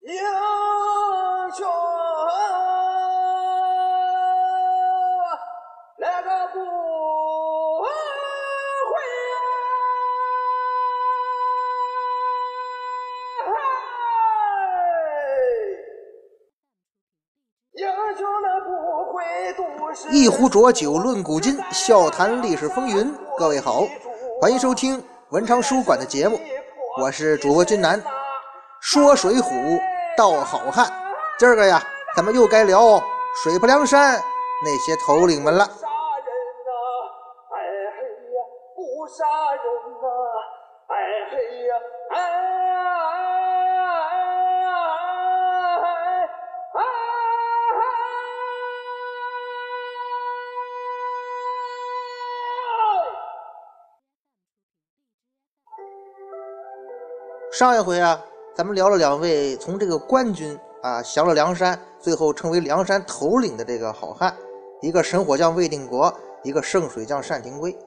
[0.00, 0.14] 英
[1.56, 1.66] 雄
[20.10, 23.12] 一壶浊酒论古今，笑谈历史风云。
[23.36, 23.82] 各位好，
[24.40, 26.38] 欢迎收听文昌书馆的节目，
[27.00, 28.00] 我是主播君南。
[28.80, 29.80] 说水浒
[30.18, 30.90] 道好汉，
[31.38, 31.80] 今儿个呀，
[32.16, 33.00] 咱们又该聊
[33.40, 34.20] 水泊梁山
[34.64, 35.64] 那些头领们了。
[57.52, 58.20] 上一回啊，
[58.58, 64.36] 咱们聊了两位从这个官军啊降了梁山，最后成为梁山头领的这个好汉，
[64.80, 67.78] 一个神火将魏定国，一个圣水将单廷圭。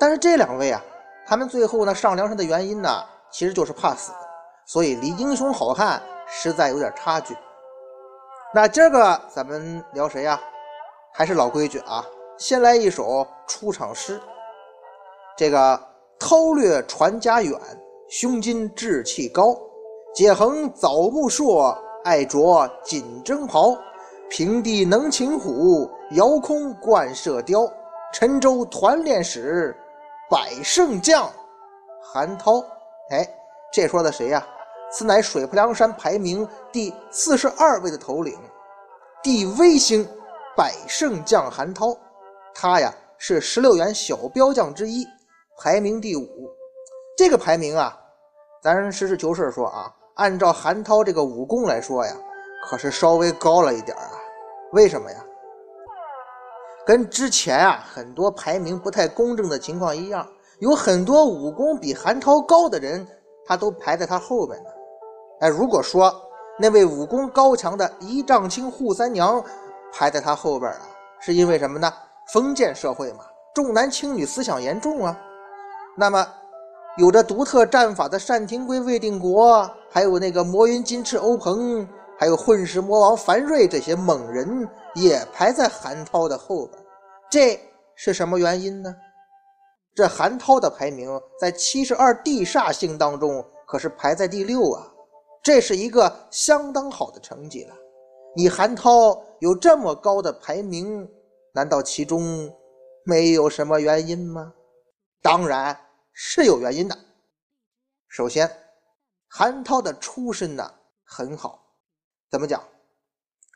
[0.00, 0.82] 但是这两位啊，
[1.26, 2.88] 他们最后呢上梁山的原因呢，
[3.30, 4.12] 其实就是怕死，
[4.64, 7.36] 所以离英雄好汉实在有点差距。
[8.54, 10.40] 那今儿个咱们聊谁呀、
[11.12, 12.02] 还是老规矩啊，
[12.38, 14.18] 先来一首出场诗。
[15.36, 15.78] 这个
[16.18, 17.60] 韬略传家远，
[18.08, 19.54] 胸襟志气高。
[20.14, 23.76] 解横枣木硕，爱着锦征袍。
[24.30, 27.68] 平地能擒虎，遥空惯射雕。
[28.12, 29.76] 沉舟团练使，
[30.30, 31.28] 百胜将
[32.00, 32.60] 韩涛。
[33.10, 33.28] 哎，
[33.72, 34.46] 这说的谁呀、
[34.88, 38.38] 此乃水泊梁山排名第四十二位的头领，
[39.20, 40.06] 帝威星
[40.56, 41.96] 百胜将韩涛。
[42.54, 45.04] 他呀是十六员小标将之一，
[45.58, 46.28] 排名第五。
[47.16, 47.98] 这个排名啊，
[48.62, 52.12] 咱实事求是说啊，按照韩涛这个武功来说呀，
[52.68, 54.10] 可是稍微高了一点啊。
[54.72, 55.18] 为什么呀？
[56.86, 60.26] 跟之前啊很多排名不太公正的情况一样，
[60.60, 63.06] 有很多武功比韩涛高的人，
[63.44, 64.70] 他都排在他后边呢。
[65.40, 66.14] 哎，如果说
[66.58, 69.42] 那位武功高强的一丈青扈三娘
[69.92, 70.82] 排在他后边啊，
[71.20, 71.92] 是因为什么呢？
[72.32, 75.18] 封建社会嘛，重男轻女思想严重啊。
[75.96, 76.26] 那么，
[76.96, 86.80] 有着独特战法的单廷圭、魏定国，还有那个魔云金翅欧鹏，还有混世魔王樊瑞这些猛人，也排在韩涛的后边。
[87.28, 87.58] 这
[87.96, 88.94] 是什么原因呢？
[89.92, 94.86] 这韩涛的排名在七十二地煞星当中可是排在第六啊，
[95.42, 97.74] 这是一个相当好的成绩了。
[98.36, 101.08] 你韩涛有这么高的排名，
[101.52, 102.48] 难道其中
[103.04, 104.52] 没有什么原因吗？
[105.22, 105.76] 当然
[106.14, 106.96] 是有原因的。
[108.08, 108.50] 首先，
[109.28, 110.72] 韩涛的出身呢
[111.04, 111.60] 很好，
[112.30, 112.62] 怎么讲？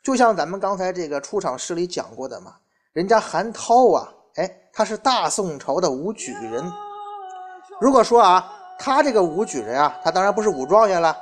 [0.03, 2.57] 就像咱们刚才这个出场诗里讲过的嘛，
[2.93, 6.71] 人家韩涛啊，哎，他是大宋朝的武举人。
[7.79, 11.17] 如果说啊，他这个武举人啊，他当然不是武状元了，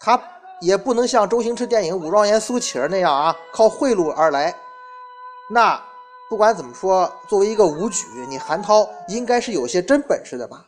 [0.00, 0.20] 他
[0.60, 4.52] 也不能像周星驰电影《武状元苏乞儿》那样啊，靠贿赂而来。
[5.48, 5.80] 那
[6.28, 10.66] 不管怎么说，作为一个武举，你韩涛应该是有些真本事的吧？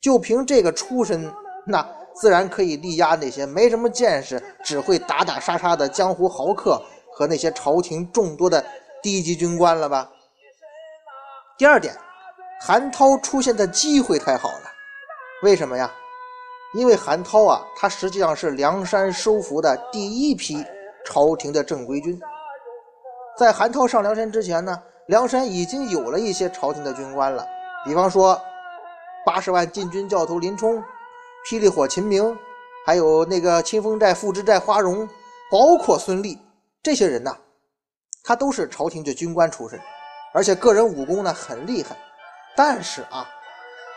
[0.00, 1.32] 就凭这个出身，
[1.66, 6.80] 那自然可以力压那些没什么见识、只会打打杀杀的江湖豪客
[7.12, 8.64] 和那些朝廷众多的
[9.02, 10.08] 低级军官了吧？
[11.58, 11.94] 第二点，
[12.60, 14.70] 韩涛出现的机会太好了，
[15.42, 15.92] 为什么呀？
[16.72, 20.64] 因为韩涛啊，他实际上是梁山收服的第一批
[21.04, 22.18] 朝廷的正规军。
[23.36, 27.44] 在韩涛上梁山之前呢，梁山已经有了一些朝廷的军官了，
[27.84, 28.40] 比方说
[29.26, 30.80] 八十万禁军教头林冲、
[31.44, 32.38] 霹雳火秦明，
[32.86, 35.08] 还有那个清风寨副知寨花荣，
[35.50, 36.38] 包括孙立
[36.80, 37.36] 这些人呐，
[38.22, 39.80] 他都是朝廷的军官出身，
[40.32, 41.96] 而且个人武功呢很厉害。
[42.54, 43.28] 但是啊，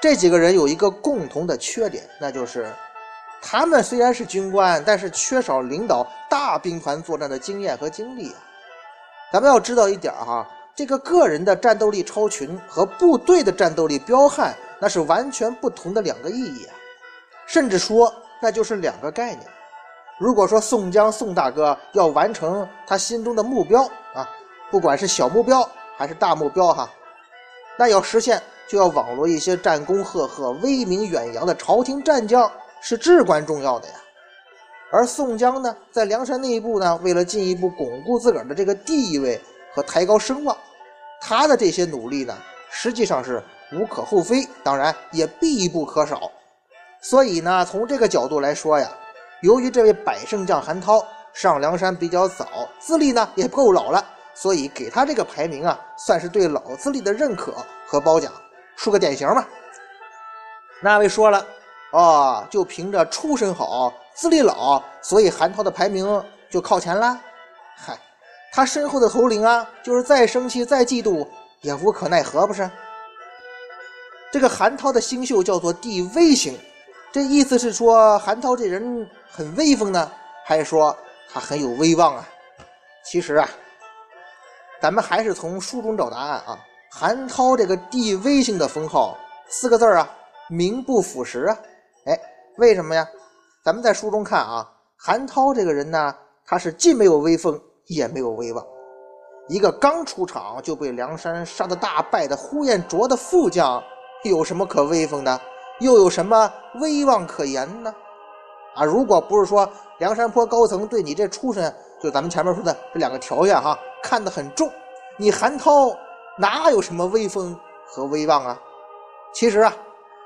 [0.01, 2.73] 这几个人有一个共同的缺点，那就是
[3.39, 8.39] 他们虽然是军官，但是缺少领导大兵团作战的经验和经历啊。
[9.31, 16.73] 咱们要知道一点哈，这个个人的战斗力超群和部队的战斗力彪悍，那是完全不同的两个意义啊，
[17.45, 18.11] 甚至说
[18.41, 19.41] 那就是两个概念。
[20.17, 23.83] 如果说宋江宋大哥要完成他心中的目标
[24.15, 24.27] 啊，
[24.71, 26.89] 不管是小目标还是大目标哈，
[27.77, 33.93] 那要实现就要网罗一些战功赫赫、威名远扬的朝廷战将，是至关重要的呀。
[34.91, 39.39] 而宋江呢，在梁山内部呢，为了进一步巩固自个儿的这个地位
[39.73, 40.55] 和抬高声望，
[41.19, 42.37] 他的这些努力呢，
[42.69, 46.31] 实际上是无可厚非，当然也必不可少。
[47.01, 48.89] 所以呢，从这个角度来说呀，
[49.41, 57.53] 由于这位百胜将韩涛上梁山比较早，资历呢也够老了，所以给他这个排名啊，算是对老资历的认可
[57.85, 58.31] 和褒奖，
[58.75, 59.45] 竖个典型嘛。
[60.81, 61.45] 那位说了，
[61.91, 67.19] 哦，就凭着出身好、资历老，所以韩涛的排名就靠前了。
[67.75, 67.97] 嗨，
[68.55, 71.27] 他身后的头领啊，就是再生气、再嫉妒
[71.61, 72.69] 也无可奈何，不是？
[74.31, 76.55] 这个韩涛的星宿叫做地威星，
[77.11, 80.11] 这意思是说韩涛这人很威风呢，
[80.45, 80.95] 还是说
[81.31, 82.29] 他很有威望啊？
[83.03, 83.49] 其实啊，
[84.79, 86.59] 咱们还是从书中找答案啊。
[86.91, 89.17] 韩涛这个地威星的封号
[89.47, 90.07] 四个字啊，
[90.47, 91.57] 名不副实啊。
[92.05, 92.19] 哎，
[92.57, 93.03] 为什么呀？
[93.65, 96.15] 咱们在书中看啊，韩涛这个人呢，
[96.45, 98.65] 他是既没有威风，也没有威望。
[99.49, 103.83] 一个刚出场就被梁山杀得大败的呼延灼的副将。
[104.23, 105.41] 有什么可威风的？
[105.81, 106.49] 又有什么
[106.79, 107.93] 威望可言呢？
[108.73, 109.69] 啊，如果不是说
[109.99, 114.71] 梁山坡高层对你这出身，就咱们前面说的这两个条件哈，看得很重，
[115.17, 115.93] 你韩涛
[116.37, 117.53] 哪有什么威风
[117.85, 118.57] 和威望啊？
[119.33, 119.75] 其实啊，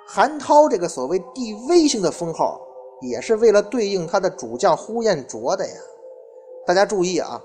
[0.07, 2.61] 韩涛这个所谓地威型的封号，
[3.01, 5.73] 也是为了对应他的主将呼延灼的呀。
[6.67, 7.41] 大家注意啊，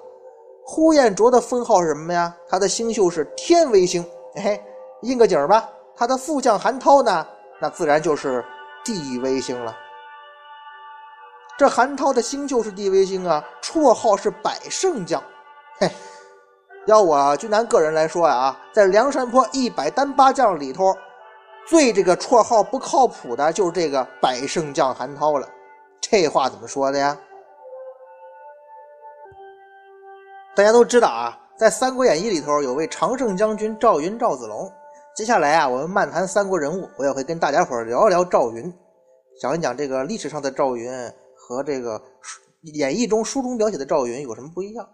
[0.66, 2.36] 呼延灼的封号是什么呀？
[2.48, 4.04] 他的星宿是天威星，
[4.34, 4.60] 嘿，
[5.02, 5.68] 应个景吧。
[5.94, 7.24] 他的副将韩涛呢，
[7.60, 8.44] 那自然就是
[8.84, 9.72] 地威星了。
[11.56, 15.22] 这韩涛的星就是地威星啊，绰号是百胜将。
[15.78, 15.88] 嘿，
[16.86, 20.92] 要我君南个人来说呀，在梁山泊一百单八将里头，
[21.68, 25.48] 最这个绰号不靠谱的就是这个百胜将韩涛了。
[26.00, 27.16] 这话怎么说的呀？
[30.54, 34.70] 大家都知道啊，在《三国演义》里头有位常胜将军赵云赵子龙。
[35.16, 38.70] 接下来啊，我们漫谈三国人物，我也会跟大家伙聊一聊赵云，
[39.40, 40.92] 讲一讲这个历史上的赵云
[41.34, 41.98] 和这个
[42.74, 44.86] 演义中书中描写的赵云有什么不一样。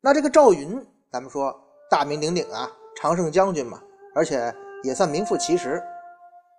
[0.00, 0.82] 那这个赵云，
[1.12, 1.54] 咱们说
[1.90, 3.82] 大名鼎鼎啊，常胜将军嘛，
[4.14, 4.50] 而且
[4.82, 5.82] 也算名副其实。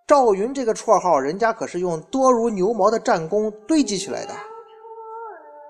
[0.06, 4.34] 赵云这个绰号，人家可是用多如牛毛的战功堆积起来的。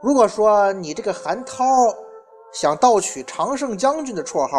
[0.01, 1.63] 如果说你这个韩涛
[2.53, 4.57] 想盗取常胜将军的绰号，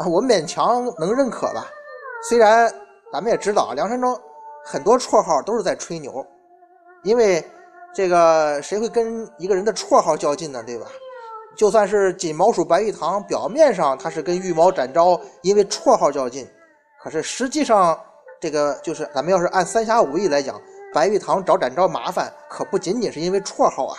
[0.00, 1.66] 啊，我勉强能认可吧。
[2.28, 2.72] 虽然
[3.12, 4.20] 咱们也知道啊，梁山中
[4.64, 6.26] 很多绰号都是在吹牛，
[7.04, 7.44] 因为
[7.94, 10.62] 这个谁会跟一个人的绰号较劲呢？
[10.66, 10.86] 对吧？
[11.56, 16.48] 就算是锦毛鼠白玉堂，表面上他是跟玉毛展昭因为绰号较劲，
[17.02, 17.98] 可是实际上
[18.40, 20.60] 这个就是咱们要是按三侠五义来讲，
[20.92, 23.98] 白玉堂找展昭麻烦，可不仅仅是因为绰号啊。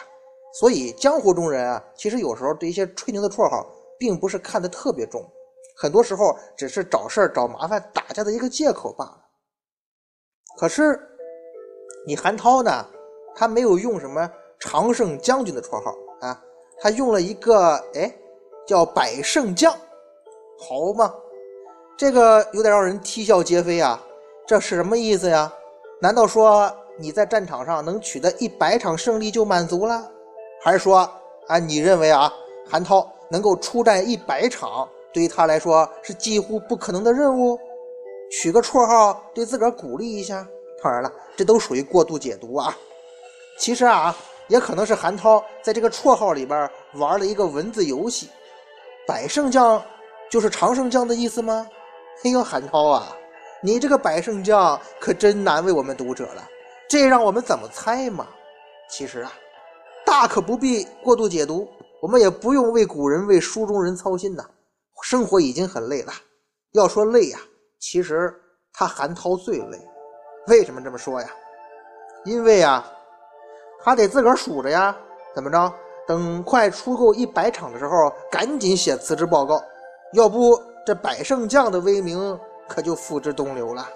[0.54, 3.66] 所以江湖中人啊，其实有时候对一些吹牛的绰号，
[3.98, 5.24] 并不是看得特别重。
[5.78, 9.18] 很多时候只是找事儿、找麻烦、打架的一个借口罢了。
[10.58, 11.00] 可是
[12.06, 12.86] 你韩涛呢？
[13.36, 14.30] 他没有用什么
[14.60, 16.44] 常胜将军的绰号啊，
[16.82, 18.14] 他用了一个哎
[18.68, 19.72] 叫百胜将，
[20.58, 21.14] 好嘛？
[21.98, 24.04] 这个有点让人啼笑皆非啊！
[24.46, 25.54] 这是什么意思呀？
[26.02, 30.12] 难道说你在战场上能取得一百场胜利就满足了？
[30.62, 31.10] 还是说
[31.48, 32.32] 啊，你认为啊，
[32.70, 34.88] 韩涛能够出战一百场？
[35.12, 37.60] 对于他来说是几乎不可能的任务，
[38.32, 40.48] 取个绰号对自个儿鼓励一下。
[40.84, 42.78] 当然了，这都属于过度解读啊。
[43.58, 44.16] 其实啊，
[44.48, 48.30] 也可能是韩涛在这个绰号里边玩了一个文字游戏。
[49.08, 49.84] 百胜将
[50.30, 51.68] 就是常胜将的意思吗？
[52.24, 53.16] 哎呦，韩涛啊，
[53.64, 56.48] 你这个百胜将可真难为我们读者了。
[56.88, 58.28] 这让我们怎么猜嘛？
[58.88, 59.34] 其实啊，
[60.10, 61.70] 大可不必过度解读，
[62.02, 64.44] 我们也不用为古人为书中人操心呐。
[65.04, 66.12] 生活已经很累了，
[66.72, 67.38] 要说累呀，
[67.80, 68.34] 其实
[68.74, 69.80] 他韩涛最累。
[70.48, 71.30] 为什么这么说呀？
[72.26, 72.92] 因为啊，
[73.84, 74.98] 他得自个儿数着呀。
[75.36, 75.72] 怎么着？
[76.08, 79.64] 等快出够一百场的时候，赶紧写辞职报告，
[80.14, 82.38] 要不这百胜将的威名
[82.68, 83.88] 可就付之东流了。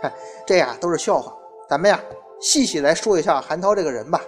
[0.00, 0.10] 嗨，
[0.46, 1.36] 这呀都是笑话。
[1.68, 2.00] 咱们呀
[2.40, 4.18] 细细来说一下韩涛这个人吧。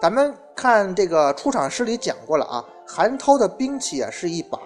[0.00, 2.64] 咱们看这个出场诗里讲过了啊。
[2.86, 4.58] 韩涛的兵器啊是一把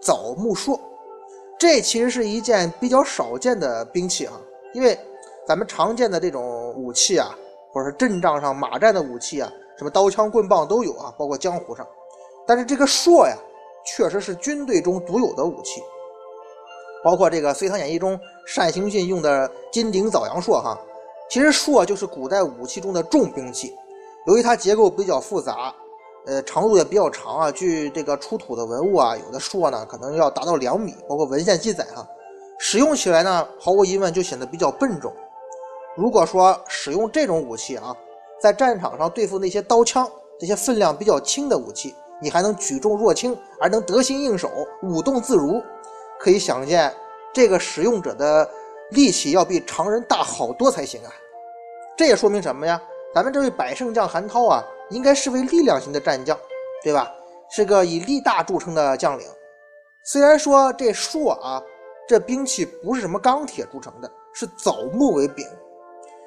[0.00, 0.78] 枣木槊，
[1.58, 4.34] 这其实是一件比较少见的兵器啊。
[4.72, 4.96] 因为
[5.48, 7.30] 咱们常见的这种武器啊，
[7.72, 11.84] 或者是阵仗上马战的武器啊，什么刀枪棍棒都有啊，包括江湖上。
[12.46, 13.36] 但是这个槊呀，
[13.84, 15.82] 确实是军队中独有的武器。
[17.02, 18.18] 包括这个《隋唐演义》中
[18.56, 20.78] 单行信用的金鼎枣阳槊哈，
[21.28, 23.76] 其实槊就是古代武器中的重兵器，
[24.26, 25.74] 由于它结构比较复杂。
[26.24, 27.50] 呃，长度也比较长啊。
[27.50, 32.06] 据这个出土的文物啊，有的说呢可能要达到两米，包括文献记载哈。
[32.60, 35.12] 使用起来呢，毫无疑问就显得比较笨重。
[35.96, 37.92] 如果说使用这种武器啊，
[38.40, 44.48] 在战场上对付那些刀枪这些分量比较轻的武器，你还能举重若轻，而能得心应手，
[44.84, 45.60] 舞动自如。
[46.20, 46.94] 可以想见，
[47.34, 48.48] 这个使用者的
[48.92, 51.10] 力气要比常人大好多才行啊！
[51.96, 52.80] 这也说明什么呀？
[53.14, 56.38] 咱们这位百胜将韩涛啊，应该是位力量型的战将，
[56.82, 57.12] 对吧？
[57.50, 59.26] 是个以力大著称的将领。
[60.04, 61.62] 虽然说这槊啊，
[62.08, 65.46] 这兵器不是什么钢铁铸成的，是枣木为柄，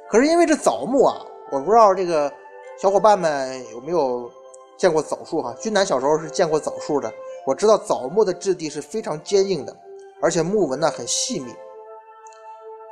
[0.10, 2.32] 可是因为这枣木啊，我不知道这个
[2.80, 4.32] 小伙伴们有没有
[4.78, 5.56] 见过枣树哈？
[5.60, 7.12] 君南小时候是见过枣树的，
[7.48, 9.76] 我知道枣木的质地是非常坚硬的。
[10.22, 11.52] 而且木纹呢很细密，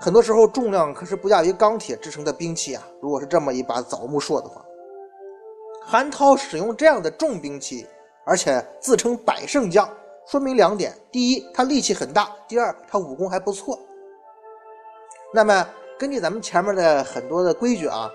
[0.04, 2.84] 很多时候重量可是不亚于钢铁制成的兵器啊。
[3.02, 4.62] 如果是这么一把枣木槊的话，
[5.82, 7.88] 韩涛使用这样的重兵器，
[8.26, 9.90] 而且自称百胜将，
[10.28, 13.80] 说明两点：第一，他力气很大；第二，他武功还不错。
[15.34, 15.66] 那么，
[15.98, 18.12] 根据咱们前面的很多的规矩啊，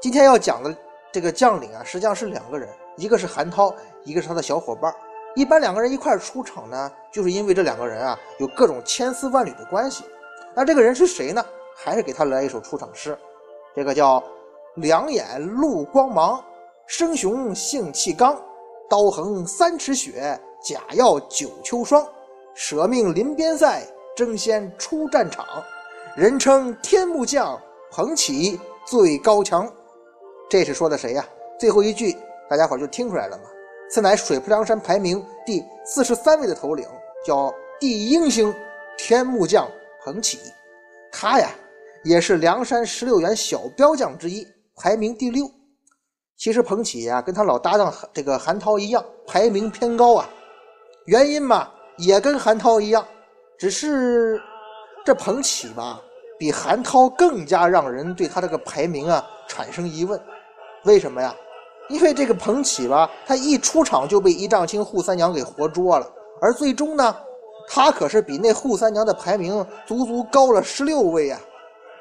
[0.00, 0.74] 今天要讲的
[1.12, 4.90] 这个将领啊，实际上是两个人，一个是韩涛，一个是他的小伙伴。
[5.36, 10.02] 一般两个人一块出场呢，就是因为这两个人啊有各种千丝万缕的关系。
[10.56, 11.44] 那这个人是谁呢？
[11.76, 13.18] 还是给他来一首出场诗，
[13.74, 14.22] 这个叫
[14.76, 16.42] “两眼露光芒，
[16.86, 18.40] 生雄性气刚，
[18.88, 22.06] 刀横三尺雪，甲要九秋霜，
[22.54, 23.82] 舍命临边塞，
[24.14, 25.44] 争先出战场，
[26.16, 29.68] 人称天目将，捧起最高强。”
[30.48, 31.26] 这是说的谁呀？
[31.58, 32.16] 最后一句
[32.48, 33.44] 大家伙就听出来了吗？
[33.90, 36.86] 此乃水泊梁山排名第四十三位的头领，
[37.24, 38.54] 叫地英星
[38.96, 39.68] 天目将
[40.04, 40.38] 彭起。
[41.10, 41.48] 他呀，
[42.04, 44.46] 也是梁山十六员小标将之一，
[44.76, 45.50] 排名第六。
[46.36, 50.28] 其实彭起呀，跟他老搭档这个韩涛一样，排名偏高啊。
[51.06, 53.06] 原因嘛，也跟韩涛一样，
[53.58, 54.40] 只是
[55.04, 56.00] 这彭起吧，
[56.38, 60.20] 比韩涛更加让人对他这个排名啊产生疑问。
[60.84, 61.34] 为什么呀？
[61.88, 67.16] 因为这个彭起吧，他一出场就被一丈青扈三娘给活捉了，而最终呢，
[67.68, 71.40] 他可是比那扈三娘的排名足足高了十六位啊！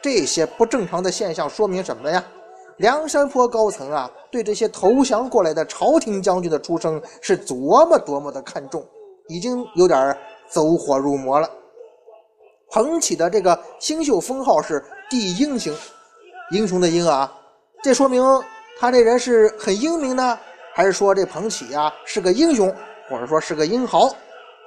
[0.01, 2.23] 这些不正常的现象说明什么呀？
[2.77, 8.83] 梁山坡高层啊，对这些投降过来的朝廷将军的出生是多么多么的看重，
[9.27, 10.17] 已经有点
[10.47, 11.49] 走火入魔了。
[12.69, 15.73] 彭起的这个星宿封号是帝英星，
[16.51, 17.31] 英雄的英啊，
[17.83, 18.23] 这说明。
[18.79, 20.37] 他这人是很英明呢，
[20.73, 22.75] 还是说这彭起呀是个英雄，
[23.07, 24.09] 或者说是个英豪？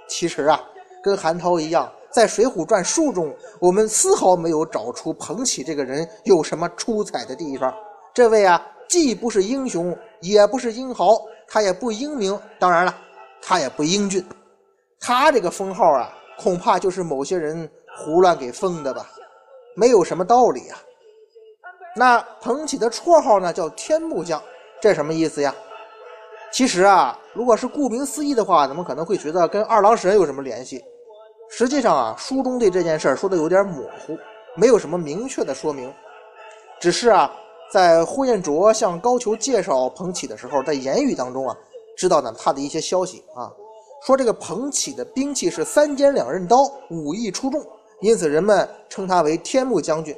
[0.07, 0.61] 其实啊，
[1.07, 7.73] 跟韩涛一样，在《水浒传》书中，我们丝毫没有找出彭起这个人有什么出彩的地方。
[8.13, 12.93] 这位啊，既不是英雄，也不是英豪，他也不英明，当然了，
[13.41, 14.27] 他也不英俊。
[14.99, 19.09] 他这个封号啊，恐怕就是某些人胡乱给封的吧，
[19.77, 20.79] 没有什么道理啊。
[21.95, 24.43] 那彭起的绰号呢，叫天目将，
[24.83, 25.55] 这什么意思呀？
[26.51, 30.83] 其实啊，如果是顾名思义的话，咱们可能会觉得跟二郎神有什么联系。
[31.49, 34.19] 实际上啊，书中对这件事说的有点模糊，
[34.55, 35.93] 没有什么明确的说明。
[36.81, 37.33] 只是啊，
[37.73, 41.57] 在呼延灼向高俅介绍彭起的时候，在言语当中啊，
[41.97, 43.51] 知道呢他的一些消息啊，
[44.05, 47.65] 说这个彭起的兵器是三尖两刃刀，武艺出众，
[48.01, 50.15] 因此人们称他为天目将军。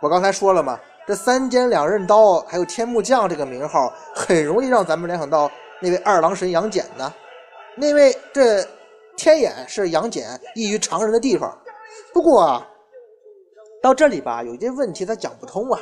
[0.00, 7.12] 我刚才说了嘛，这三尖两刃刀还有天目将这个名号，很容易让咱们联想到那位二郎神杨戬呢。
[7.76, 8.64] 那位这
[9.16, 11.56] 天眼是杨戬异于常人的地方。
[12.12, 12.68] 不过啊，
[13.82, 15.80] 到这里吧，有些问题他讲不通啊。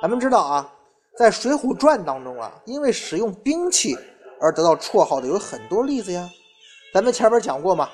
[0.00, 0.72] 咱们知道啊，
[1.16, 3.96] 在《水浒传》当中啊，因为使用兵器
[4.40, 6.28] 而得到绰号的有很多例子呀。
[6.94, 7.88] 咱们前面讲过嘛，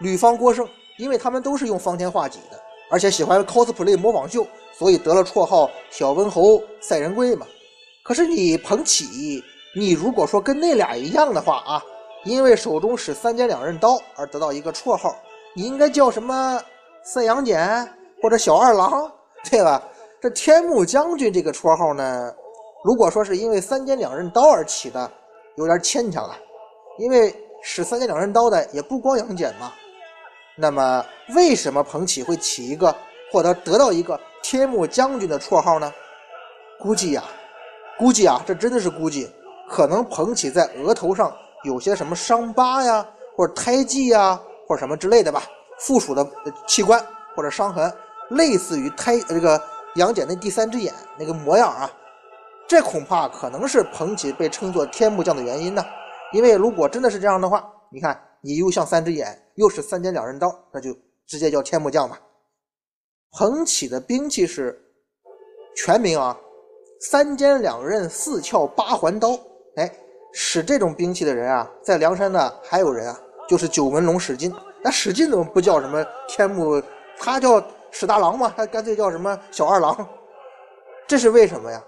[0.00, 2.60] 吕方、郭盛，因为他们都是用方天画戟的，
[2.90, 4.46] 而且喜欢 cosplay 模仿秀。
[4.72, 7.46] 所以得了绰号“小温侯赛仁贵”嘛。
[8.02, 9.44] 可是你彭起，
[9.76, 11.84] 你如果说跟那俩一样的话啊，
[12.24, 15.16] 因为手中使三尖两刃刀而得到一个绰号，
[15.54, 16.62] 你应该叫什么
[17.02, 17.88] 赛杨戬
[18.22, 19.10] 或者小二郎，
[19.50, 19.82] 对吧？
[20.20, 22.32] 这天目将军这个绰号呢，
[22.84, 25.10] 如果说是因为三尖两刃刀而起的，
[25.56, 26.36] 有点牵强啊。
[26.98, 29.72] 因为使三尖两刃刀的也不光杨戬嘛。
[30.56, 31.02] 那么
[31.34, 32.94] 为什么彭起会起一个
[33.32, 34.20] 或者得到一个？
[34.42, 35.90] 天目将军的绰号呢？
[36.78, 37.24] 估计呀，
[37.98, 39.30] 估计啊，这真的是估计，
[39.68, 45.42] 可能彭起在额头上有些什么伤疤呀，或者胎记呀，或者什么之类的吧，
[45.78, 46.26] 附属的
[46.66, 47.04] 器官
[47.36, 47.92] 或者伤痕，
[48.30, 49.60] 类似于胎这个
[49.96, 51.90] 杨戬那第三只眼那个模样啊，
[52.68, 55.84] 这恐怕可能是彭起被称作天目将的原因呢。
[56.32, 62.20] 因为如果真的是这样的话，你看你又像三只眼，又是三尖两刃刀，那就直接叫天目将吧。
[63.32, 64.80] 彭起的兵器是
[65.76, 66.36] 全名啊，
[67.00, 69.38] 三尖两刃、四鞘八环刀。
[69.76, 69.92] 哎，
[70.32, 74.52] 使这种兵器的人啊，在梁山呢还有人啊，就是九纹龙史进。
[74.82, 76.82] 那史进怎么不叫什么天目？
[77.18, 80.08] 他叫史大郎嘛，他干脆叫什么小二郎？
[81.06, 81.82] 这是为什么呀？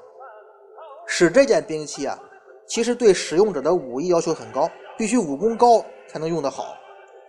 [1.06, 2.18] 使这件兵器啊，
[2.66, 4.68] 其实对使用者的武艺要求很高，
[4.98, 6.74] 必须武功高才能用得好，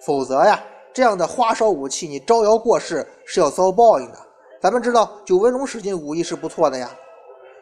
[0.06, 4.18] 否则呀，这样的花哨武器你招摇过市是要遭报应的。
[4.62, 6.90] 咱们知道九纹龙史进武艺是不错的呀，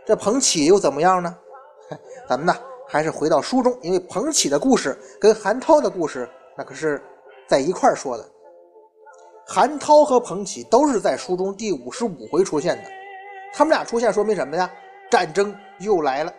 [0.06, 1.36] 这彭起又怎么样呢？
[2.28, 2.56] 咱们呢
[2.92, 7.02] 还是回到书中，因为彭起的故事跟韩涛的故事那可是
[7.48, 8.30] 在一块儿说的。
[9.48, 12.84] 韩涛和彭起都是在书中第五十五回出现的，
[13.54, 14.70] 他们俩出现说明什么呀？
[15.10, 16.34] 战争又来了。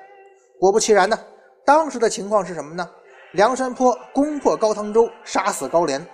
[0.61, 1.19] 果不其然呢，
[1.65, 2.87] 当时的情况是什么呢？
[3.33, 6.07] 梁山泊攻破高唐州，杀死高廉，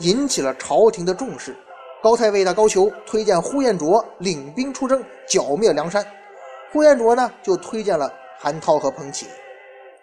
[0.00, 1.56] 引起了朝廷的重视。
[2.02, 6.04] 高太尉的高俅推荐呼延灼领兵出征，剿灭梁山。
[6.70, 9.26] 呼延灼呢，就推荐了韩涛和彭起。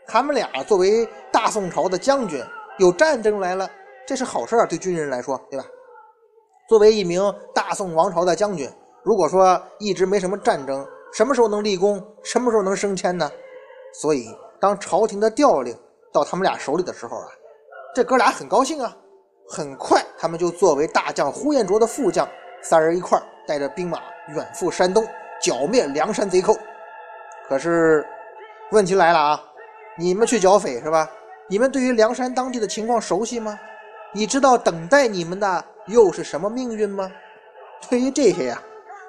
[0.07, 2.43] 他们俩作为大宋朝的将军，
[2.77, 3.69] 有战争来了，
[4.05, 5.65] 这是好事啊，对军人来说，对吧？
[6.69, 7.21] 作为一名
[7.53, 8.69] 大宋王朝的将军，
[9.03, 12.01] 如果说一直没什么战争，什么时候能立功？
[12.23, 13.29] 什么时候能升迁呢？
[14.01, 14.27] 所以，
[14.59, 15.77] 当朝廷的调令
[16.11, 17.27] 到他们俩手里的时候啊，
[17.93, 18.95] 这哥俩很高兴啊。
[19.49, 22.27] 很快，他们就作为大将呼延灼的副将，
[22.61, 25.05] 三人一块带着兵马远赴山东，
[25.41, 26.55] 剿灭梁山贼寇。
[27.47, 28.07] 可是，
[28.71, 29.43] 问题来了啊！
[29.97, 31.09] 你们去剿匪是吧？
[31.47, 33.59] 你们对于梁山当地的情况熟悉吗？
[34.13, 37.11] 你知道等待你们的又是什么命运吗？
[37.89, 38.61] 对于这些呀，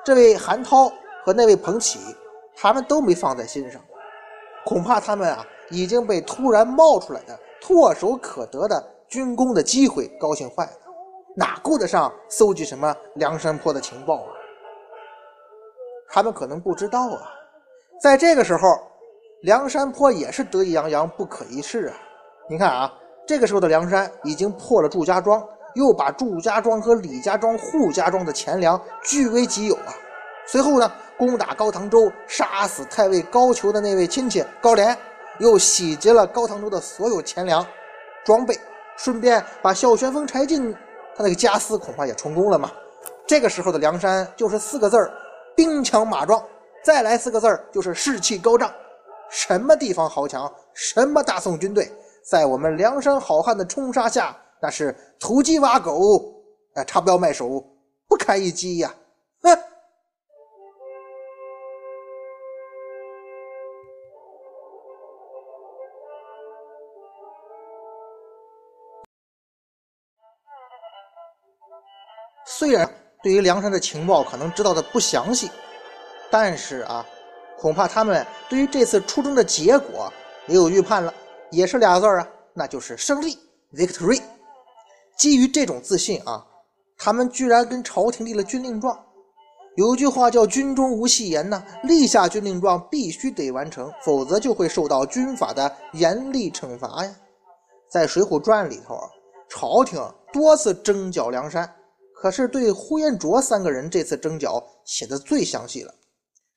[0.05, 0.93] 这位韩涛。
[1.25, 1.99] 和那位彭起，
[2.55, 3.81] 他们都没放在心上，
[4.63, 10.73] 恐怕他们啊已经被突然冒出来的唾手可得的军功的机会高兴坏了，
[11.35, 14.29] 哪顾得上搜集什么梁山泊的情报啊？
[16.11, 17.23] 他们可能不知道啊，
[18.03, 18.79] 在这个时候，
[19.45, 21.95] 梁山泊也是得意洋洋、不可一世啊。
[22.49, 22.91] 你看啊，
[23.27, 29.93] 这个时候的梁山已经破了祝家庄，又把祝家庄和李家庄、扈家庄的钱粮据为己有啊。
[30.47, 30.91] 随后呢？
[31.19, 34.97] 攻打高唐州，杀死太尉高俅的那位亲戚高廉，
[35.39, 37.65] 又洗劫了高唐州的所有钱粮、
[38.25, 38.59] 装备，
[38.97, 40.73] 顺便把小旋风柴进
[41.15, 42.73] 他那个家私恐怕也充公了嘛。
[43.27, 45.13] 这个时候的梁山就是四个字儿：
[45.55, 46.41] 兵强马壮；
[46.83, 48.73] 再来四个字儿就是士气高涨。
[49.31, 51.91] 什么地方豪强，什么大宋军队，
[52.31, 56.23] 在我们梁山好汉的冲杀下，那是土鸡挖狗，
[56.75, 57.63] 哎，插标卖首，
[58.09, 58.95] 不堪一击呀！
[59.43, 59.57] 哼。
[72.47, 72.89] 虽然
[73.23, 75.51] 对于梁山的情报可能知道的不详细，
[76.31, 77.05] 但是啊，
[77.65, 80.13] 恐怕他们对于这次出征的结果
[80.47, 81.15] 也有预判了，
[81.51, 83.39] 也是俩字儿啊，那就是胜利
[83.73, 84.21] （victory）。
[85.17, 86.45] 基于这种自信啊，
[86.99, 89.03] 他们居然跟朝廷立了军令状。
[89.77, 97.17] 有句话叫“军中无戏言”呐，立下军令状必须得完成，否则就会受到军法的严厉惩罚呀。
[97.91, 99.01] 在《水浒传》里头，
[99.49, 99.99] 朝廷
[100.31, 101.67] 多次征剿梁山。
[102.13, 105.95] 可是对呼延灼三个人这次征剿写的最详细了，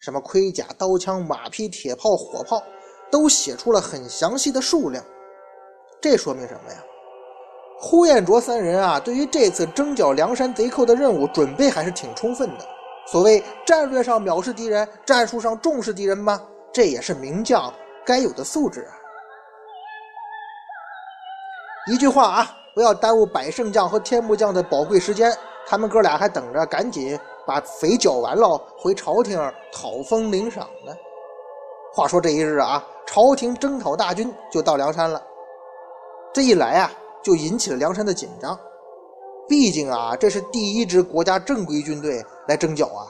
[0.08, 2.64] 什么盔甲、刀枪、马匹、铁炮、火炮，
[3.12, 5.04] 都写出了很详细的数量。
[6.00, 6.82] 这说明什么呀？
[7.78, 12.66] 呼延灼三人啊，对于这次征剿梁山贼寇的任务准备还是挺充分的。
[13.06, 16.42] 所谓战略上藐视敌人，战术上重视敌人吗？
[16.72, 17.74] 这也是名将
[18.06, 18.96] 该有的素质啊。
[21.92, 25.38] 一句话啊，不要耽误百胜将和天目将的宝贵时间。
[25.68, 29.38] 他们哥俩还等着赶紧把匪剿完了，回朝廷
[29.72, 30.94] 讨封领赏呢。
[31.94, 35.22] 话说这一日啊，朝廷征讨大军就到梁山了。
[36.34, 38.58] 这一来啊，就引起了梁山的紧张。
[39.50, 43.08] 毕竟啊，这是第一支国家正规军队来征剿啊。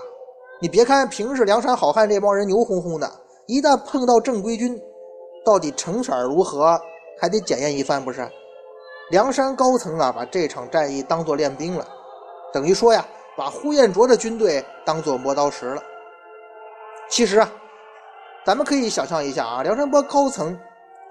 [0.59, 3.11] 你别看平时梁山好汉这帮人牛哄哄的，
[3.45, 4.79] 一旦碰到正规军，
[5.45, 6.79] 到底成色如何，
[7.19, 8.27] 还得检验一番，不是？
[9.11, 11.87] 梁山高层啊，把这场战役当做练兵了。
[12.53, 13.05] 等于说呀，
[13.35, 15.83] 把呼延灼的军队当做磨刀石了。
[17.09, 17.49] 其实啊，
[18.45, 20.57] 咱们可以想象一下啊，梁山泊高层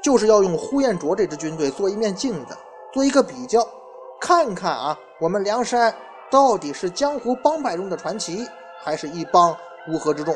[0.03, 2.57] 就是要用呼延灼这支军队做一面镜子，
[2.93, 3.67] 做一个比较，
[4.21, 5.95] 看看啊，我们梁山
[6.31, 8.47] 到底是江湖帮派中的传奇，
[8.83, 9.57] 还是一帮
[9.89, 10.35] 乌合之众。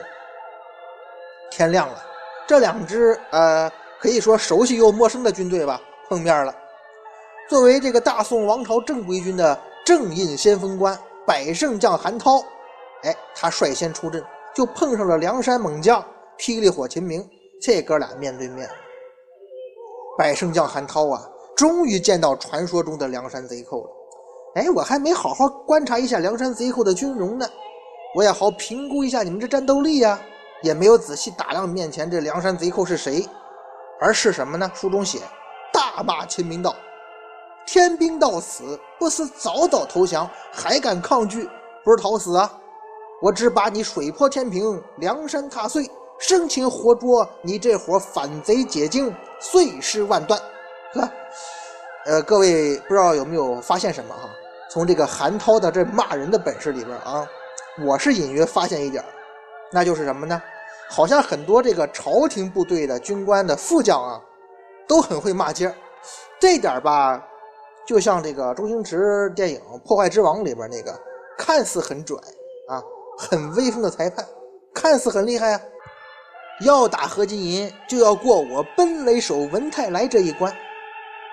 [1.51, 1.97] 天亮了，
[2.47, 6.55] 这两支呃，可以说熟悉又陌生的军队吧，碰面了。
[7.49, 9.59] 作为这个大宋王朝正规军的。
[9.91, 12.39] 正印先锋官百胜将韩涛，
[13.03, 14.25] 哎，他率先出阵，
[14.55, 16.01] 就碰上了梁山猛将
[16.39, 17.29] 霹雳火秦明，
[17.61, 18.71] 这哥俩面对面。
[20.17, 23.91] 百胜将韩涛啊，终于见到传说中的梁山贼寇了。
[24.55, 27.45] 哎，我还没好好观察一下梁山贼寇的军容呢，
[28.15, 30.21] 我也好评估一下你们这战斗力呀。
[30.63, 33.29] 也没有仔细打量面前这梁山贼寇是谁，
[34.01, 34.71] 而是什么呢？
[34.73, 35.19] 书中写，
[35.73, 36.77] 大骂秦明道
[37.67, 41.49] ：“天兵到死，不是早早投降，还敢抗拒，
[41.85, 42.51] 不是讨死啊！
[43.23, 50.41] 我只把你水泊天平，梁山踏碎，生擒活捉你这伙反贼解经，碎尸万段。”
[50.95, 51.09] 呵，
[52.07, 54.29] 呃，各位不知道有没有发现什么哈？
[54.71, 57.27] 从这个韩涛的这骂人的本事里边啊，
[57.87, 59.05] 我是隐约发现一点。
[59.71, 60.43] 那就是什么呢？
[60.89, 64.21] 好像很多这个朝廷部队的军官的副将啊，
[64.89, 65.73] 都很会骂街
[66.41, 67.25] 这点吧，
[67.87, 70.97] 就像这个周星驰电影《破坏之王》里边那个，
[71.37, 72.17] 看似很拽
[72.69, 72.81] 啊，
[73.19, 74.25] 很威风的裁判，
[74.73, 75.61] 看似很厉害啊，
[76.61, 80.55] 要打何金银就要过我奔雷手文泰来这一关。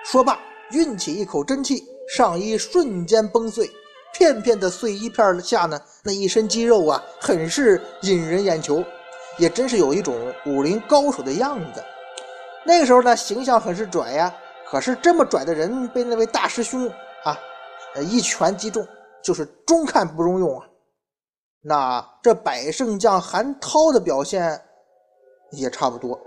[0.04, 0.38] 说罢，
[0.72, 3.70] 运起一口真气，上衣瞬间崩碎。
[4.14, 8.82] 片片的碎衣片下呢，那一身肌肉啊，很是引人眼球，
[9.36, 11.84] 也真是有一种武林高手的样子。
[12.64, 14.34] 那个时候呢，形象很是拽呀。
[14.70, 16.86] 可是这么拽的人被那位大师兄
[17.24, 17.38] 啊，
[18.02, 18.86] 一拳击中，
[19.22, 20.66] 就是中看不中用啊。
[21.62, 24.60] 那这百胜将韩涛的表现
[25.52, 26.20] 也差不多。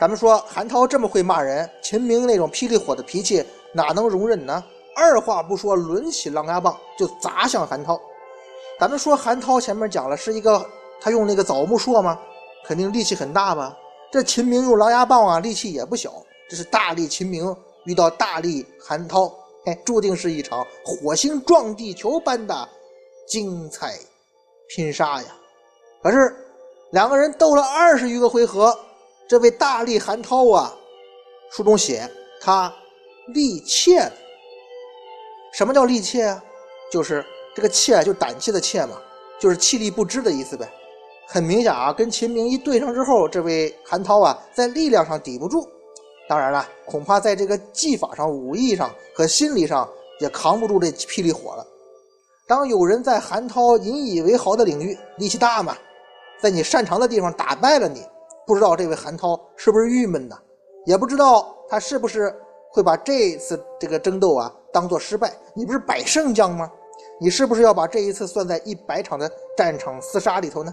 [0.00, 4.64] 咱们说韩涛这么会骂人，秦明那种霹雳火的脾气哪能容忍呢？
[4.96, 8.00] 二话不说，抡起狼牙棒就砸向韩涛。
[8.78, 10.64] 咱们说韩涛前面讲了是一个，
[11.02, 12.18] 他用那个枣木槊吗？
[12.64, 13.76] 肯定力气很大吧？
[14.10, 16.10] 这秦明用狼牙棒啊，力气也不小。
[16.50, 19.32] 这是大力秦明遇到大力韩涛，
[19.66, 22.68] 哎，注定是一场火星撞地球般的
[23.28, 23.96] 精彩
[24.68, 25.28] 拼杀呀！
[26.02, 26.34] 可是
[26.90, 28.76] 两个人斗了二十余个回合，
[29.28, 30.74] 这位大力韩涛啊，
[31.52, 32.10] 书中写
[32.40, 32.74] 他
[33.28, 34.10] 力怯。
[35.52, 36.42] 什么叫力怯啊？
[36.90, 39.00] 就是这个怯，就胆怯的怯嘛，
[39.38, 40.68] 就是气力不支的意思呗。
[41.28, 45.68] 很明显啊，跟秦明一对上之后，这位韩涛啊，在力量上抵不住，
[46.30, 49.88] 当然了，恐怕在这个技法上、武艺上和心理上
[50.20, 51.66] 也扛不住这霹雳火了。
[52.46, 55.76] 当有人在韩涛引以为豪的领域力气大嘛，
[56.40, 58.06] 在你擅长的地方打败了你，
[58.46, 60.38] 不知道这位韩涛是不是郁闷呢？
[60.86, 62.32] 也不知道他是不是
[62.70, 64.54] 会把这次这个争斗啊。
[64.72, 66.70] 当做失败，你不是百胜将吗？
[67.20, 70.72] 你是不是要把这一次算在一百场的战场厮杀里头呢？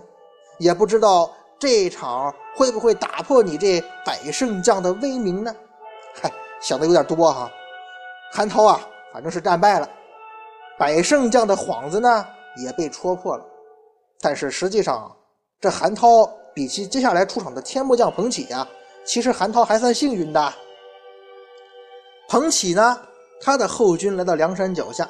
[0.60, 5.56] 也不知道这一场会不会打破你这百胜将的威名呢？
[6.22, 7.52] 嗨，想的有点多哈。
[8.32, 8.80] 韩涛啊，
[9.12, 9.89] 反正是战败了，
[10.78, 12.26] 百胜将的幌子呢
[12.58, 13.43] 也被戳破了。
[14.22, 15.12] 但是实际上，
[15.60, 18.67] 这韩涛比起接下来出场的天目将彭起呀，
[19.04, 20.54] 其实韩涛还算幸运的。
[22.30, 23.00] 彭起呢？
[23.39, 25.08] 他的后军来到梁山脚下，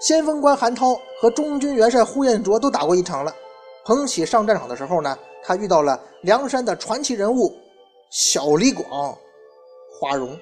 [0.00, 3.34] 先锋官韩涛和中军元帅呼延灼都打过一场了。
[3.84, 7.54] 彭起上战场的时候呢，他遇到了梁山的传奇人物
[8.10, 9.16] 小李广
[10.00, 10.38] 花荣。